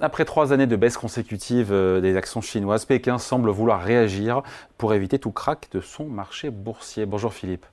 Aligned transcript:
Après 0.00 0.24
trois 0.24 0.52
années 0.52 0.68
de 0.68 0.76
baisse 0.76 0.96
consécutive 0.96 1.72
euh, 1.72 2.00
des 2.00 2.16
actions 2.16 2.40
chinoises, 2.40 2.84
Pékin 2.84 3.18
semble 3.18 3.50
vouloir 3.50 3.82
réagir 3.82 4.42
pour 4.76 4.94
éviter 4.94 5.18
tout 5.18 5.32
crack 5.32 5.68
de 5.72 5.80
son 5.80 6.06
marché 6.06 6.50
boursier. 6.50 7.04
Bonjour 7.04 7.32
Philippe. 7.32 7.66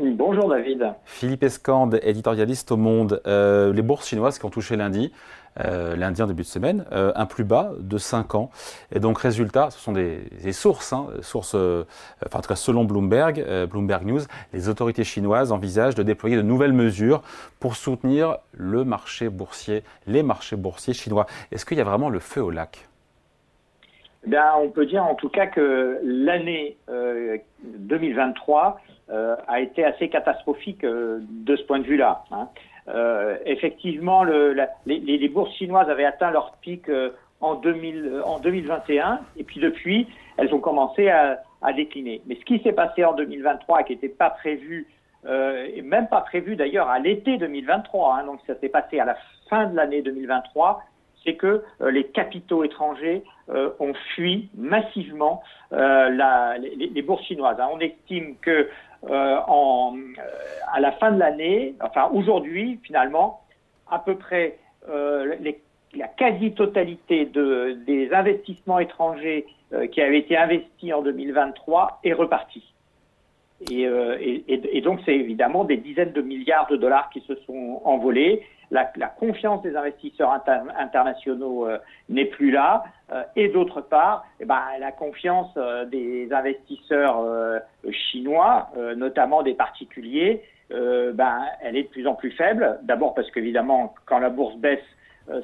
Bonjour 0.00 0.48
David. 0.48 0.94
Philippe 1.06 1.42
Escande, 1.42 1.98
éditorialiste 2.04 2.70
au 2.70 2.76
Monde. 2.76 3.20
Euh, 3.26 3.72
les 3.72 3.82
bourses 3.82 4.06
chinoises 4.06 4.38
qui 4.38 4.44
ont 4.44 4.50
touché 4.50 4.76
lundi, 4.76 5.12
euh, 5.58 5.96
lundi 5.96 6.22
en 6.22 6.28
début 6.28 6.42
de 6.42 6.46
semaine, 6.46 6.84
euh, 6.92 7.10
un 7.16 7.26
plus 7.26 7.42
bas 7.42 7.72
de 7.80 7.98
5 7.98 8.36
ans. 8.36 8.50
Et 8.94 9.00
donc 9.00 9.18
résultat, 9.18 9.70
ce 9.70 9.80
sont 9.80 9.90
des, 9.90 10.52
sources, 10.52 10.92
hein, 10.92 11.08
sources 11.20 11.56
enfin, 11.56 12.38
en 12.38 12.42
tout 12.42 12.48
cas 12.48 12.54
selon 12.54 12.84
Bloomberg, 12.84 13.44
Bloomberg 13.68 14.06
News, 14.06 14.20
les 14.52 14.68
autorités 14.68 15.02
chinoises 15.02 15.50
envisagent 15.50 15.96
de 15.96 16.04
déployer 16.04 16.36
de 16.36 16.42
nouvelles 16.42 16.72
mesures 16.72 17.22
pour 17.58 17.74
soutenir 17.74 18.36
le 18.52 18.84
marché 18.84 19.28
boursier, 19.28 19.82
les 20.06 20.22
marchés 20.22 20.54
boursiers 20.54 20.94
chinois. 20.94 21.26
Est-ce 21.50 21.66
qu'il 21.66 21.76
y 21.76 21.80
a 21.80 21.84
vraiment 21.84 22.08
le 22.08 22.20
feu 22.20 22.40
au 22.40 22.50
lac? 22.50 22.88
Eh 24.30 24.36
on 24.58 24.68
peut 24.70 24.86
dire 24.86 25.04
en 25.04 25.16
tout 25.16 25.28
cas 25.28 25.46
que 25.48 25.98
l'année 26.04 26.76
2023 27.62 28.78
euh, 28.80 28.97
a 29.10 29.60
été 29.60 29.84
assez 29.84 30.08
catastrophique 30.08 30.84
euh, 30.84 31.20
de 31.22 31.56
ce 31.56 31.62
point 31.62 31.78
de 31.78 31.84
vue-là. 31.84 32.24
Hein. 32.30 32.48
Euh, 32.88 33.36
effectivement, 33.44 34.24
le, 34.24 34.56
les, 34.86 34.98
les, 34.98 35.28
bourses 35.28 35.54
chinoises 35.54 35.88
avaient 35.90 36.04
atteint 36.04 36.30
leur 36.30 36.52
pic 36.62 36.90
en, 37.40 37.54
2000, 37.54 38.22
en 38.24 38.38
2021 38.38 39.20
et 39.36 39.44
puis 39.44 39.60
depuis, 39.60 40.06
elles 40.38 40.52
ont 40.54 40.60
commencé 40.60 41.08
à, 41.08 41.40
à 41.62 41.72
décliner. 41.72 42.22
Mais 42.26 42.36
ce 42.36 42.44
qui 42.44 42.60
s'est 42.60 42.72
passé 42.72 43.04
en 43.04 43.12
2023 43.14 43.82
qui 43.82 43.92
n'était 43.92 44.08
pas 44.08 44.30
prévu 44.30 44.86
euh, 45.26 45.66
et 45.74 45.82
même 45.82 46.08
pas 46.08 46.20
prévu 46.20 46.56
d'ailleurs 46.56 46.88
à 46.88 46.98
l'été 46.98 47.38
2023, 47.38 48.14
hein, 48.14 48.24
donc 48.24 48.40
ça 48.46 48.54
s'est 48.60 48.68
passé 48.68 49.00
à 49.00 49.04
la 49.04 49.16
fin 49.50 49.66
de 49.66 49.76
l'année 49.76 50.00
2023, 50.00 50.82
c'est 51.24 51.34
que 51.34 51.64
euh, 51.80 51.90
les 51.90 52.04
capitaux 52.04 52.62
étrangers 52.62 53.24
euh, 53.50 53.70
ont 53.80 53.94
fui 54.14 54.48
massivement 54.56 55.42
la, 55.70 56.56
les, 56.56 56.74
les, 56.86 57.02
bourses 57.02 57.24
chinoises. 57.24 57.60
Hein. 57.60 57.68
On 57.70 57.80
estime 57.80 58.36
que 58.40 58.50
euh, 58.50 58.66
en, 59.02 59.96
euh, 59.96 60.22
à 60.72 60.80
la 60.80 60.92
fin 60.92 61.12
de 61.12 61.18
l'année, 61.18 61.74
enfin 61.80 62.10
aujourd'hui 62.12 62.80
finalement, 62.82 63.40
à 63.90 63.98
peu 63.98 64.16
près 64.16 64.58
euh, 64.88 65.36
la 65.94 66.08
quasi-totalité 66.08 67.26
de, 67.26 67.78
des 67.86 68.12
investissements 68.12 68.78
étrangers 68.78 69.46
qui 69.92 70.00
avaient 70.00 70.18
été 70.18 70.36
investis 70.36 70.92
en 70.94 71.02
2023 71.02 72.00
est 72.04 72.14
reparti. 72.14 72.64
Et, 73.70 73.82
et, 73.82 74.76
et, 74.76 74.80
donc 74.82 75.00
c'est 75.04 75.16
évidemment 75.16 75.64
des 75.64 75.78
dizaines 75.78 76.12
de 76.12 76.22
milliards 76.22 76.68
de 76.68 76.76
dollars 76.76 77.10
qui 77.10 77.20
se 77.22 77.34
sont 77.44 77.82
envolés 77.84 78.44
la, 78.70 78.90
la, 78.96 79.06
confiance 79.08 79.62
des 79.62 79.76
investisseurs 79.76 80.30
internationaux 80.78 81.66
euh, 81.66 81.78
n'est 82.08 82.26
plus 82.26 82.50
là, 82.50 82.84
euh, 83.12 83.22
et 83.36 83.48
d'autre 83.48 83.80
part, 83.80 84.26
eh 84.40 84.44
ben, 84.44 84.62
la 84.78 84.92
confiance 84.92 85.50
euh, 85.56 85.84
des 85.86 86.28
investisseurs 86.32 87.24
chinois, 87.90 88.70
notamment 88.96 89.42
des 89.42 89.54
particuliers, 89.54 90.42
ben, 90.70 91.44
elle 91.62 91.76
est 91.76 91.84
de 91.84 91.88
plus 91.88 92.06
en 92.06 92.14
plus 92.14 92.30
faible. 92.32 92.78
D'abord 92.82 93.14
parce 93.14 93.30
qu'évidemment, 93.30 93.94
quand 94.06 94.18
la 94.18 94.30
bourse 94.30 94.56
baisse, 94.56 94.84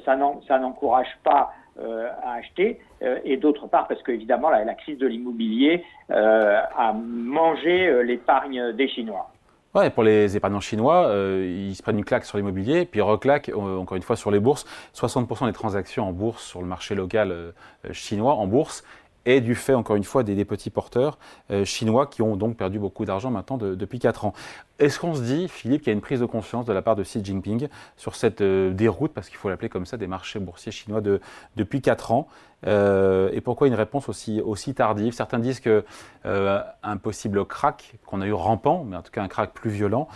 ça 0.03 0.15
n'encourage 0.15 1.17
pas 1.23 1.53
à 1.77 2.33
acheter, 2.33 2.79
et 3.23 3.37
d'autre 3.37 3.67
part 3.67 3.87
parce 3.87 4.01
qu'évidemment, 4.03 4.49
la, 4.49 4.63
la, 4.63 4.73
crise 4.75 4.97
de 4.97 5.07
l'immobilier 5.07 5.83
a 6.09 6.93
mangé 6.93 8.03
l'épargne 8.03 8.71
des 8.73 8.87
Chinois. 8.87 9.29
Ouais, 9.75 9.89
pour 9.89 10.03
les 10.03 10.37
épargnants 10.37 10.61
chinois, 10.61 11.07
euh, 11.07 11.65
ils 11.69 11.75
se 11.75 11.83
prennent 11.83 11.97
une 11.97 12.05
claque 12.05 12.23
sur 12.23 12.37
l'immobilier, 12.37 12.85
puis 12.85 13.01
reclaquent 13.01 13.49
euh, 13.49 13.77
encore 13.77 13.97
une 13.97 14.03
fois 14.03 14.15
sur 14.15 14.31
les 14.31 14.39
bourses. 14.39 14.65
60% 14.95 15.47
des 15.47 15.51
transactions 15.51 16.07
en 16.07 16.13
bourse 16.13 16.45
sur 16.45 16.61
le 16.61 16.65
marché 16.65 16.95
local 16.95 17.31
euh, 17.33 17.51
chinois 17.91 18.35
en 18.35 18.47
bourse 18.47 18.85
et 19.25 19.41
du 19.41 19.55
fait, 19.55 19.73
encore 19.73 19.95
une 19.95 20.03
fois, 20.03 20.23
des, 20.23 20.45
petits 20.45 20.69
porteurs 20.69 21.17
euh, 21.49 21.65
chinois 21.65 22.05
qui 22.05 22.21
ont 22.21 22.35
donc 22.35 22.57
perdu 22.57 22.79
beaucoup 22.79 23.05
d'argent 23.05 23.31
maintenant 23.31 23.57
depuis 23.57 23.99
4 23.99 24.25
ans. 24.25 24.33
Est-ce 24.77 24.99
qu'on 24.99 25.15
se 25.15 25.21
dit, 25.21 25.47
Philippe, 25.47 25.81
qu'il 25.81 25.87
y 25.87 25.93
a 25.93 25.93
une 25.93 26.01
prise 26.01 26.19
de 26.19 26.25
conscience 26.25 26.65
de 26.65 26.73
la 26.73 26.81
part 26.81 26.95
de 26.95 27.03
Xi 27.03 27.23
Jinping 27.23 27.67
sur 27.97 28.15
cette 28.15 28.41
euh, 28.41 28.71
déroute, 28.71 29.13
parce 29.13 29.29
qu'il 29.29 29.37
faut 29.37 29.49
l'appeler 29.49 29.69
comme 29.69 29.85
ça, 29.85 29.97
des 29.97 30.07
marchés 30.07 30.39
boursiers 30.39 30.71
chinois 30.71 31.01
de, 31.01 31.21
depuis 31.55 31.81
4 31.81 32.11
ans 32.11 32.27
euh, 32.67 33.29
Et 33.33 33.41
pourquoi 33.41 33.67
une 33.67 33.73
réponse 33.73 34.09
aussi, 34.09 34.41
aussi 34.41 34.73
tardive? 34.73 35.13
Certains 35.13 35.39
disent 35.39 35.59
qu'un 35.59 35.83
un 36.23 36.97
possible 36.97 37.45
crack 37.45 37.95
qu'on 38.05 38.21
a 38.21 38.27
eu 38.27 38.33
rampant, 38.33 38.83
mais 38.83 38.97
en 38.97 39.01
tout 39.01 39.11
cas 39.11 39.23
un 39.23 39.27
crack 39.27 39.53
plus 39.53 39.69
violent, 39.69 40.07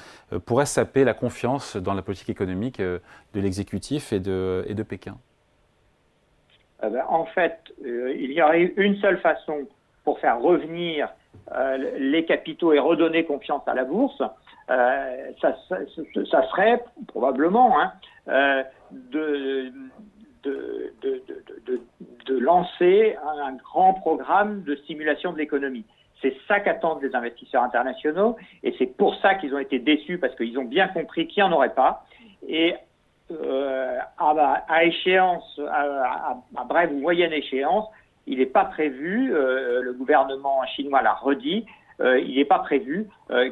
pourrait 0.45 0.65
saper 0.65 1.03
la 1.03 1.13
confiance 1.13 1.77
dans 1.77 1.93
la 1.93 2.01
politique 2.01 2.29
économique 2.29 2.79
de 2.79 3.01
l'exécutif 3.33 4.13
et 4.13 4.19
de, 4.19 4.65
et 4.67 4.73
de 4.73 4.83
Pékin. 4.83 5.17
Euh, 6.83 6.89
ben, 6.89 7.03
en 7.07 7.25
fait, 7.25 7.59
euh, 7.85 8.13
il 8.17 8.31
y 8.31 8.41
aurait 8.41 8.73
une 8.77 8.95
seule 8.97 9.19
façon 9.19 9.67
pour 10.03 10.19
faire 10.19 10.39
revenir 10.39 11.09
euh, 11.53 11.77
les 11.97 12.25
capitaux 12.25 12.73
et 12.73 12.79
redonner 12.79 13.25
confiance 13.25 13.63
à 13.67 13.73
la 13.73 13.83
bourse, 13.83 14.21
ça, 14.67 15.57
ça, 15.71 16.47
serait 16.49 16.83
probablement 17.07 17.75
hein, 17.79 17.91
de, 18.91 19.71
lancer 22.39 23.17
un, 23.25 23.53
grand 23.53 23.95
programme 23.95 24.61
de 24.61 24.75
stimulation 24.75 25.33
de 25.33 25.39
l'économie. 25.39 25.85
C'est 26.21 26.35
ça 26.47 26.59
qu'attendent 26.59 27.01
les 27.01 27.15
investisseurs 27.15 27.63
internationaux 27.63 28.37
et 28.61 28.75
c'est 28.77 28.95
pour 28.95 29.15
ça 29.15 29.33
qu'ils 29.33 29.55
ont 29.55 29.59
été 29.59 29.79
déçus 29.79 30.19
parce 30.19 30.35
qu'ils 30.35 30.59
ont 30.59 30.65
bien 30.65 30.87
compris 30.87 31.25
qu'il 31.27 31.43
n'y 31.43 31.49
en 31.49 31.51
aurait 31.51 31.73
pas. 31.73 32.05
Euh, 33.31 33.97
à, 34.17 34.83
échéance, 34.83 35.59
à, 35.71 36.37
brève 36.67 36.91
ou 36.91 36.99
moyenne 36.99 37.31
échéance, 37.31 37.85
il 38.27 38.39
n'est 38.39 38.45
pas 38.45 38.65
prévu, 38.65 39.33
euh, 39.33 39.81
le 39.81 39.93
gouvernement 39.93 40.65
chinois 40.75 41.01
l'a 41.01 41.13
redit, 41.13 41.65
euh, 42.01 42.19
il 42.19 42.37
n'est 42.37 42.45
pas 42.45 42.59
prévu 42.59 43.07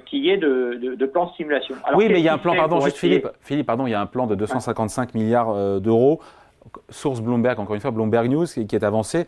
qu'il 0.06 0.26
y 0.26 0.30
ait 0.30 0.38
de, 0.38 1.06
plan 1.06 1.26
de 1.26 1.32
stimulation. 1.32 1.76
oui, 1.96 2.08
mais 2.10 2.20
il 2.20 2.26
y 2.26 2.30
a 2.30 2.34
un 2.34 2.38
plan, 2.38 2.56
pardon, 2.56 2.80
juste 2.80 2.98
Philippe, 2.98 3.28
Philippe, 3.42 3.68
pardon, 3.68 3.88
il 3.88 3.92
y 3.92 3.96
a 3.96 4.02
un 4.02 4.06
plan 4.06 4.26
de 4.26 4.36
255 4.36 5.14
milliards 5.14 5.80
d'euros, 5.80 6.22
source 6.90 7.22
Bloomberg, 7.22 7.60
encore 7.60 7.76
une 7.76 7.82
fois, 7.82 7.92
Bloomberg 7.92 8.30
News, 8.30 8.46
qui, 8.46 8.76
est 8.76 8.84
avancé, 8.84 9.26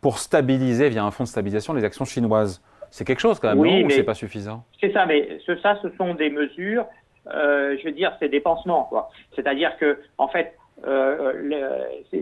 pour 0.00 0.18
stabiliser 0.18 0.88
via 0.90 1.04
un 1.04 1.10
fonds 1.10 1.24
de 1.24 1.28
stabilisation 1.28 1.72
les 1.74 1.84
actions 1.84 2.04
chinoises. 2.04 2.62
C'est 2.90 3.04
quelque 3.04 3.20
chose 3.20 3.38
quand 3.38 3.48
même, 3.48 3.58
oui, 3.58 3.80
non, 3.80 3.86
ou 3.86 3.90
c'est 3.90 4.02
pas 4.02 4.14
suffisant? 4.14 4.64
C'est 4.80 4.92
ça, 4.92 5.04
mais 5.04 5.40
ça, 5.62 5.78
ce 5.82 5.90
sont 5.98 6.14
des 6.14 6.30
mesures 6.30 6.86
euh, 7.34 7.76
je 7.78 7.84
veux 7.84 7.92
dire, 7.92 8.12
c'est 8.20 8.28
des 8.28 8.40
pansements. 8.40 8.90
C'est-à-dire 9.34 9.76
que, 9.78 9.98
en 10.18 10.28
fait, 10.28 10.54
euh, 10.86 11.32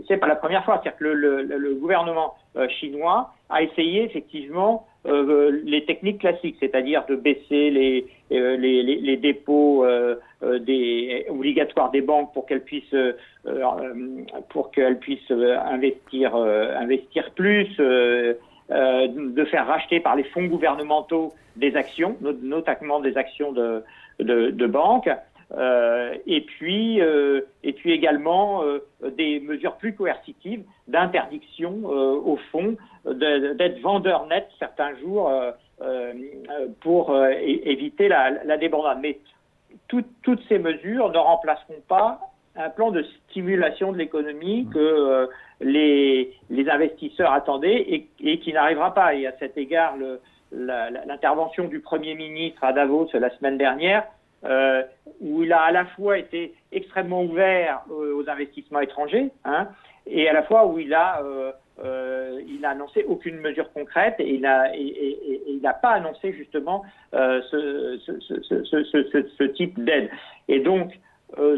c'est 0.09 0.17
pas 0.17 0.27
la 0.27 0.37
première 0.37 0.65
fois. 0.65 0.81
C'est-à-dire 0.83 0.99
que 0.99 1.05
le, 1.05 1.43
le, 1.43 1.75
gouvernement 1.75 2.35
euh, 2.57 2.69
chinois 2.69 3.33
a 3.51 3.63
essayé 3.63 4.05
effectivement 4.05 4.87
euh, 5.07 5.61
les 5.65 5.85
techniques 5.85 6.21
classiques, 6.21 6.57
c'est-à-dire 6.59 7.05
de 7.07 7.17
baisser 7.17 7.71
les, 7.71 8.07
euh, 8.33 8.57
les, 8.57 8.83
les, 8.83 8.97
les, 8.97 9.17
dépôts 9.17 9.85
euh, 9.85 10.17
des, 10.43 11.27
obligatoires 11.29 11.91
des 11.91 12.01
banques 12.01 12.33
pour 12.33 12.47
qu'elles 12.47 12.65
puissent 12.65 12.97
pour 14.49 14.71
qu'elles 14.73 14.99
puissent 14.99 15.31
investir 15.31 16.35
investir 16.35 17.31
plus. 17.35 17.69
De 18.71 19.45
faire 19.45 19.67
racheter 19.67 20.01
par 20.01 20.17
les 20.17 20.25
fonds 20.25 20.45
gouvernementaux 20.45 21.33
des 21.57 21.77
actions, 21.77 22.17
notamment 22.21 23.01
des 23.01 23.17
actions 23.17 23.53
de, 23.53 24.67
banques, 24.67 25.11
euh, 25.53 26.15
et 26.27 26.41
puis 26.41 27.01
euh, 27.01 27.43
et 27.63 27.73
puis 27.73 27.93
également 27.93 28.65
euh, 28.65 28.81
des 29.17 29.39
mesures 29.39 29.77
plus 29.77 29.95
coercitives 29.95 30.65
d'interdiction 30.89 31.83
euh, 31.85 32.17
au 32.17 32.37
fond 32.51 32.77
d'être 33.05 33.81
vendeur 33.81 34.27
net 34.27 34.49
certains 34.59 34.97
jours 34.97 35.31
euh, 35.31 36.13
pour 36.81 37.17
éviter 37.27 38.09
la, 38.09 38.43
la 38.45 38.57
débandade. 38.57 38.99
Mais 39.01 39.21
toutes 39.87 40.43
ces 40.49 40.59
mesures 40.59 41.13
ne 41.13 41.19
remplaceront 41.19 41.81
pas 41.87 42.19
un 42.57 42.71
plan 42.71 42.91
de 42.91 43.05
stimulation 43.29 43.93
de 43.93 43.99
l'économie 43.99 44.69
que 44.73 45.29
les, 45.61 46.33
les 46.51 46.69
investisseurs 46.69 47.33
attendaient 47.33 47.81
et, 47.81 48.09
et 48.21 48.39
qui 48.39 48.53
n'arrivera 48.53 48.95
pas. 48.95 49.15
Et 49.15 49.27
à 49.27 49.33
cet 49.39 49.57
égard, 49.57 49.95
l'intervention 50.53 51.65
du 51.65 51.81
Premier 51.81 52.15
ministre 52.15 52.65
à 52.65 52.73
Davos 52.73 53.09
la 53.15 53.31
semaine 53.37 53.59
dernière 53.59 54.05
euh, 54.45 54.83
où 55.21 55.43
il 55.43 55.53
a 55.53 55.63
à 55.63 55.73
la 55.73 55.87
fois 55.87 56.19
été 56.19 56.55
extrêmement 56.73 57.23
ouvert 57.23 57.83
euh, 57.91 58.15
aux 58.15 58.29
investissements 58.29 58.81
étrangers, 58.81 59.31
hein, 59.45 59.69
et 60.07 60.29
à 60.29 60.33
la 60.33 60.43
fois 60.43 60.67
où 60.67 60.79
il 60.79 60.93
a, 60.95 61.23
euh, 61.23 61.53
euh 61.83 62.41
il 62.47 62.65
a 62.65 62.71
annoncé 62.71 63.05
aucune 63.09 63.39
mesure 63.39 63.73
concrète 63.73 64.17
et 64.19 64.35
il 64.35 64.43
n'a 64.43 64.75
et, 64.77 65.61
pas 65.83 65.91
annoncé 65.91 66.33
justement 66.33 66.85
euh, 67.15 67.41
ce, 67.51 67.99
ce, 68.07 68.21
ce, 68.21 69.27
ce, 69.37 69.43
type 69.45 69.83
d'aide. 69.83 70.11
Et 70.47 70.61
donc, 70.61 70.93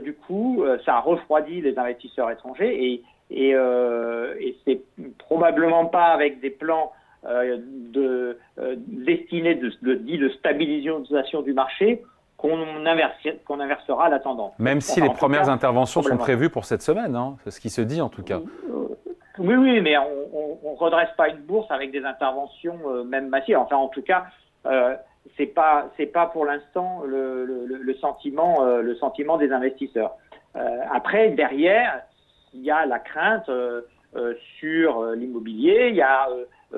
du 0.03 0.15
coup, 0.15 0.65
ça 0.85 0.97
a 0.97 1.01
refroidi 1.01 1.61
les 1.61 1.79
investisseurs 1.79 2.31
étrangers 2.31 2.75
et, 2.85 3.03
et, 3.31 3.51
et 3.51 4.57
c'est 4.65 4.81
probablement 5.19 5.87
pas 5.87 6.07
avec 6.07 6.41
des 6.41 6.51
plans 6.51 6.93
de, 7.25 8.39
destinés 8.77 9.55
de, 9.57 9.73
de, 9.83 9.95
de 9.95 10.29
stabilisation 10.31 11.43
du 11.43 11.53
marché 11.53 12.03
qu'on 12.37 12.57
inversera 12.87 14.09
la 14.09 14.21
tendance. 14.21 14.53
Même 14.59 14.81
si 14.81 15.01
les 15.01 15.11
premières 15.11 15.49
interventions 15.49 16.03
sont 16.03 16.17
prévues 16.17 16.51
pour 16.51 16.65
cette 16.65 16.83
semaine, 16.83 17.17
hein, 17.17 17.37
c'est 17.45 17.51
ce 17.51 17.61
qui 17.61 17.71
se 17.71 17.81
dit 17.83 18.01
en 18.01 18.09
tout 18.09 18.23
cas. 18.23 18.41
Oui, 19.39 19.55
oui, 19.55 19.81
mais 19.81 19.97
on 19.97 20.73
ne 20.73 20.77
redresse 20.77 21.11
pas 21.17 21.29
une 21.29 21.43
bourse 21.43 21.71
avec 21.71 21.93
des 21.93 22.05
interventions 22.05 22.79
euh, 22.87 23.05
même 23.05 23.29
massives. 23.29 23.57
Enfin, 23.57 23.77
en 23.77 23.89
tout 23.89 24.03
cas, 24.03 24.25
euh, 24.67 24.97
c'est 25.37 25.47
pas 25.47 25.91
c'est 25.97 26.07
pas 26.07 26.27
pour 26.27 26.45
l'instant 26.45 27.03
le, 27.07 27.45
le, 27.45 27.95
sentiment 27.95 28.65
euh, 28.65 28.83
le 28.83 28.95
sentiment 28.97 29.37
des 29.37 29.53
investisseurs. 29.53 30.17
Euh, 30.57 30.81
après, 30.93 31.31
derrière, 31.31 32.03
il 32.55 32.63
y 32.63 32.71
a 32.71 32.87
la 32.87 32.99
crainte 32.99 33.51
sur 34.59 35.05
l'immobilier, 35.13 35.89
il 35.91 35.97
y 35.97 36.03
a 36.03 36.29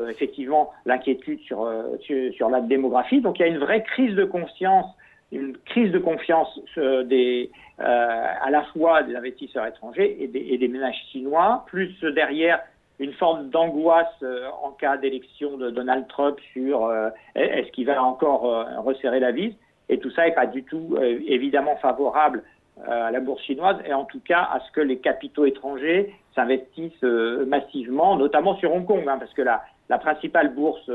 effectivement 0.08 0.73
l'inquiétude 0.85 1.38
sur, 1.41 1.73
sur, 2.00 2.50
la 2.50 2.61
démographie. 2.61 3.20
Donc, 3.20 3.38
il 3.38 3.43
y 3.43 3.44
a 3.44 3.49
une 3.49 3.58
vraie 3.58 3.82
crise 3.85 4.14
de 4.17 4.25
confiance 4.25 4.87
une 5.32 5.56
crise 5.58 5.93
de 5.93 5.99
confiance 5.99 6.58
des, 6.76 7.50
euh, 7.81 8.26
à 8.43 8.50
la 8.50 8.62
fois 8.73 9.02
des 9.02 9.14
investisseurs 9.14 9.67
étrangers 9.67 10.17
et 10.20 10.26
des, 10.26 10.69
ménages 10.69 11.00
chinois, 11.12 11.64
plus 11.67 11.99
derrière 12.14 12.61
une 13.00 13.12
forme 13.14 13.49
d'angoisse 13.49 14.06
euh, 14.23 14.49
en 14.62 14.70
cas 14.70 14.97
d'élection 14.97 15.56
de 15.56 15.70
Donald 15.70 16.06
Trump 16.06 16.38
sur 16.52 16.85
euh, 16.85 17.11
est-ce 17.35 17.73
qu'il 17.73 17.87
va 17.87 18.02
encore 18.02 18.43
resserrer 18.85 19.19
la 19.19 19.32
vis? 19.32 19.55
Et 19.88 19.99
tout 19.99 20.11
ça 20.11 20.25
n'est 20.25 20.35
pas 20.35 20.47
du 20.47 20.62
tout 20.62 20.97
évidemment 21.26 21.76
favorable 21.76 22.44
à 22.87 23.11
la 23.11 23.19
bourse 23.19 23.43
chinoise 23.43 23.76
et 23.85 23.93
en 23.93 24.05
tout 24.05 24.20
cas 24.20 24.49
à 24.52 24.61
ce 24.61 24.70
que 24.70 24.81
les 24.81 24.99
capitaux 24.99 25.47
étrangers 25.47 26.14
s'investissent 26.37 27.02
massivement, 27.02 28.17
notamment 28.17 28.55
sur 28.56 28.73
Hong 28.73 28.87
Kong, 28.87 29.02
hein, 29.08 29.19
parce 29.19 29.32
que 29.35 29.43
la, 29.43 29.62
la 29.88 29.99
principale 29.99 30.55
bourse 30.55 30.88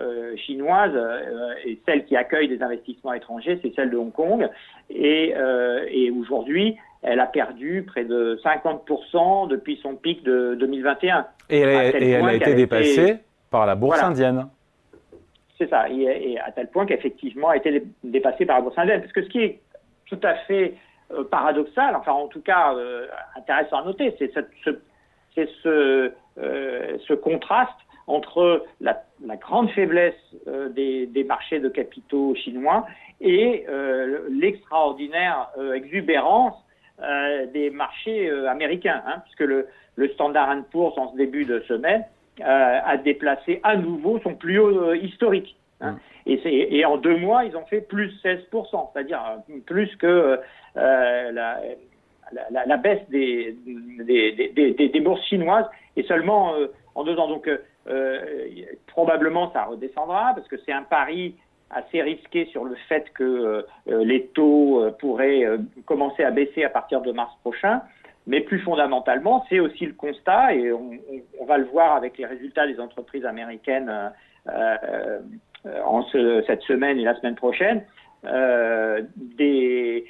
euh, 0.00 0.36
chinoise 0.36 0.92
euh, 0.94 1.52
et 1.64 1.78
celle 1.84 2.06
qui 2.06 2.16
accueille 2.16 2.48
des 2.48 2.62
investissements 2.62 3.12
étrangers, 3.12 3.58
c'est 3.60 3.74
celle 3.74 3.90
de 3.90 3.96
Hong 3.96 4.12
Kong. 4.12 4.48
Et, 4.88 5.34
euh, 5.36 5.84
et 5.90 6.10
aujourd'hui, 6.10 6.78
elle 7.02 7.20
a 7.20 7.26
perdu 7.26 7.84
près 7.86 8.04
de 8.04 8.38
50% 8.44 9.48
depuis 9.48 9.78
son 9.82 9.96
pic 9.96 10.22
de 10.22 10.54
2021. 10.58 11.26
Et 11.48 11.60
elle, 11.60 12.24
a 12.24 12.34
été 12.34 12.54
dépassée 12.54 13.18
par 13.50 13.66
la 13.66 13.74
bourse 13.74 14.02
indienne. 14.02 14.48
C'est 15.58 15.68
ça, 15.68 15.88
et, 15.90 16.38
à 16.38 16.52
tel 16.52 16.68
point 16.68 16.86
qu'effectivement, 16.86 17.52
elle 17.52 17.60
a 17.60 17.76
été 17.76 17.86
dépassée 18.04 18.46
par 18.46 18.56
la 18.56 18.62
bourse 18.62 18.78
indienne. 18.78 19.00
Parce 19.00 19.12
que 19.12 19.22
ce 19.22 19.28
qui 19.28 19.40
est 19.40 19.60
tout 20.06 20.20
à 20.22 20.34
fait 20.46 20.74
paradoxal, 21.30 21.96
enfin 21.96 22.12
en 22.12 22.28
tout 22.28 22.40
cas 22.40 22.74
intéressant 23.36 23.80
à 23.80 23.84
noter, 23.84 24.14
c'est 24.18 24.32
ce, 24.32 24.40
ce, 25.34 26.12
ce 26.36 27.14
contraste 27.14 27.76
entre 28.10 28.64
la, 28.80 29.02
grande 29.36 29.70
faiblesse 29.70 30.14
euh, 30.48 30.68
des, 30.68 31.24
marchés 31.24 31.60
de 31.60 31.68
capitaux 31.68 32.34
chinois 32.34 32.86
et 33.20 33.64
euh, 33.68 34.26
l'extraordinaire 34.30 35.50
euh, 37.02 37.46
des 37.46 37.70
marchés 37.70 38.30
américains, 38.48 39.02
hein, 39.06 39.22
puisque 39.24 39.40
le, 39.40 39.66
Standard 40.14 40.56
Poor's 40.70 40.96
en 40.96 41.12
ce 41.12 41.16
début 41.16 41.44
de 41.44 41.60
semaine 41.60 42.04
a 42.42 42.96
déplacé 42.96 43.60
à 43.62 43.76
nouveau 43.76 44.18
son 44.20 44.34
plus 44.34 44.58
haut 44.58 44.94
historique. 44.94 45.56
Hein. 45.82 45.98
Et, 46.24 46.84
en 46.86 46.96
deux 46.96 47.18
mois, 47.18 47.44
ils 47.44 47.54
ont 47.54 47.66
fait 47.66 47.82
plus 47.82 48.08
16%, 48.24 48.92
c'est-à-dire 48.92 49.20
plus 49.66 49.94
que 49.96 50.38
la, 50.74 51.60
baisse 52.78 53.02
des, 53.10 53.54
des, 54.06 55.00
bourses 55.00 55.24
chinoises, 55.26 55.66
et 55.96 56.02
seulement 56.04 56.54
en 56.94 57.04
deux 57.04 57.18
ans. 57.18 57.28
Donc, 57.28 57.46
euh, 57.88 58.18
probablement, 58.86 59.52
ça 59.52 59.64
redescendra 59.64 60.32
parce 60.34 60.46
que 60.48 60.56
c'est 60.64 60.72
un 60.72 60.82
pari 60.82 61.34
assez 61.70 62.02
risqué 62.02 62.46
sur 62.46 62.64
le 62.64 62.74
fait 62.88 63.10
que 63.14 63.64
euh, 63.88 64.04
les 64.04 64.26
taux 64.26 64.82
euh, 64.82 64.90
pourraient 64.90 65.44
commencer 65.86 66.24
à 66.24 66.30
baisser 66.30 66.64
à 66.64 66.70
partir 66.70 67.00
de 67.00 67.12
mars 67.12 67.32
prochain. 67.40 67.82
Mais 68.26 68.40
plus 68.40 68.60
fondamentalement, 68.60 69.44
c'est 69.48 69.60
aussi 69.60 69.86
le 69.86 69.94
constat, 69.94 70.54
et 70.54 70.72
on, 70.72 70.98
va 71.46 71.58
le 71.58 71.64
voir 71.64 71.96
avec 71.96 72.18
les 72.18 72.26
résultats 72.26 72.66
des 72.66 72.78
entreprises 72.78 73.24
américaines 73.24 73.90
en 75.84 76.02
cette 76.46 76.62
semaine 76.62 76.98
et 76.98 77.02
la 77.02 77.16
semaine 77.16 77.34
prochaine, 77.34 77.82
des, 79.16 80.04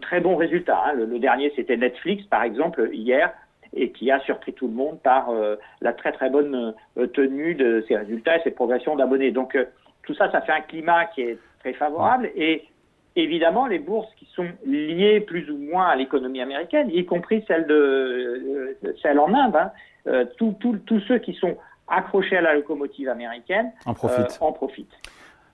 très 0.00 0.20
bons 0.20 0.36
résultats. 0.36 0.84
Hein. 0.86 0.92
le, 0.94 1.18
dernier, 1.18 1.52
c'était 1.56 1.76
Netflix, 1.76 2.24
par 2.26 2.44
exemple, 2.44 2.88
hier, 2.92 3.32
et 3.76 3.90
qui 3.90 4.10
a 4.10 4.20
surpris 4.20 4.52
tout 4.52 4.68
le 4.68 4.72
monde 4.72 4.98
par 5.02 5.30
euh, 5.30 5.56
la 5.80 5.92
très 5.92 6.12
très 6.12 6.30
bonne 6.30 6.74
euh, 6.96 7.06
tenue 7.06 7.54
de 7.54 7.84
ses 7.88 7.96
résultats 7.96 8.38
et 8.38 8.42
ses 8.42 8.50
progressions 8.50 8.96
d'abonnés. 8.96 9.32
Donc 9.32 9.56
euh, 9.56 9.64
tout 10.06 10.14
ça, 10.14 10.30
ça 10.30 10.40
fait 10.40 10.52
un 10.52 10.60
climat 10.60 11.06
qui 11.06 11.22
est 11.22 11.38
très 11.60 11.72
favorable 11.72 12.30
et 12.36 12.64
évidemment 13.16 13.66
les 13.66 13.78
bourses 13.78 14.12
qui 14.16 14.26
sont 14.34 14.48
liées 14.66 15.20
plus 15.20 15.50
ou 15.50 15.56
moins 15.56 15.86
à 15.86 15.96
l'économie 15.96 16.40
américaine, 16.40 16.90
y 16.90 17.04
compris 17.04 17.44
celle 17.46 17.66
de 17.66 18.76
celle 19.02 19.18
en 19.18 19.32
Inde, 19.32 19.56
hein, 19.56 20.24
tous 20.36 21.00
ceux 21.08 21.18
qui 21.18 21.34
sont 21.34 21.56
accrochés 21.88 22.36
à 22.36 22.40
la 22.40 22.54
locomotive 22.54 23.08
américaine 23.08 23.72
en 23.86 23.94
profitent. 23.94 24.38
en 24.40 24.52
profitent. 24.52 24.96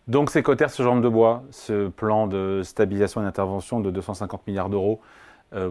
Donc 0.09 0.31
c'est 0.31 0.43
Cotter 0.43 0.69
ce 0.69 0.83
jambe 0.83 1.03
de 1.03 1.09
bois, 1.09 1.43
ce 1.51 1.89
plan 1.89 2.27
de 2.27 2.63
stabilisation 2.63 3.21
et 3.21 3.25
d'intervention 3.25 3.81
de 3.81 3.91
250 3.91 4.47
milliards 4.47 4.71
d'euros 4.71 5.01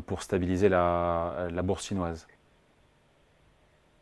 pour 0.06 0.22
stabiliser 0.22 0.70
la, 0.70 1.48
la 1.52 1.62
bourse 1.62 1.86
chinoise. 1.86 2.28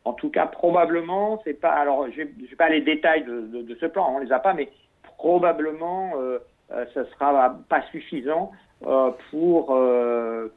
En 0.08 0.14
tout 0.14 0.30
cas, 0.30 0.46
probablement, 0.46 1.38
c'est 1.44 1.60
pas. 1.60 1.72
Alors, 1.72 2.06
je 2.10 2.22
n'ai 2.22 2.56
pas 2.56 2.70
les 2.70 2.80
détails 2.80 3.24
de, 3.24 3.76
ce 3.78 3.84
plan, 3.84 4.14
on 4.14 4.20
les 4.20 4.32
a 4.32 4.38
pas, 4.38 4.54
mais 4.54 4.70
probablement, 5.02 6.12
euh, 6.16 6.38
euh 6.72 6.86
ce 6.94 7.04
sera 7.04 7.58
pas 7.68 7.82
suffisant 7.90 8.50
euh, 8.86 9.10
pour. 9.30 9.74
Euh, 9.76 10.50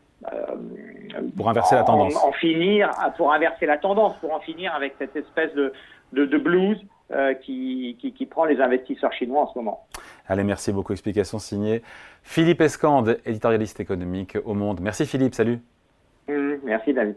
pour 1.35 1.49
inverser 1.49 1.75
la 1.75 1.83
tendance. 1.83 2.15
En, 2.23 2.31
finir, 2.31 2.91
pour 3.17 3.33
inverser 3.33 3.65
la 3.65 3.77
tendance, 3.77 4.15
pour 4.21 4.31
en 4.31 4.39
finir 4.39 4.73
avec 4.73 4.93
cette 4.99 5.15
espèce 5.17 5.53
de, 5.53 5.73
de, 6.13 6.37
blues 6.37 6.79
qui, 7.41 7.97
qui, 7.99 8.25
prend 8.27 8.45
les 8.45 8.61
investisseurs 8.61 9.11
chinois 9.13 9.41
en 9.41 9.47
ce 9.51 9.57
moment. 9.57 9.87
Allez, 10.27 10.43
merci 10.43 10.71
beaucoup. 10.71 10.93
Explication 10.93 11.39
signée 11.39 11.81
Philippe 12.21 12.61
Escande, 12.61 13.17
éditorialiste 13.25 13.79
économique 13.79 14.37
au 14.45 14.53
Monde. 14.53 14.79
Merci 14.79 15.07
Philippe, 15.07 15.33
salut. 15.33 15.59
Mmh, 16.29 16.57
merci 16.63 16.93
David. 16.93 17.15